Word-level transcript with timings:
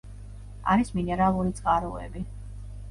არის 0.75 0.89
მინერალური 1.01 1.55
წყაროები. 1.61 2.29